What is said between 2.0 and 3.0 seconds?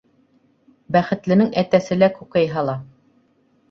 лә күкәй һала.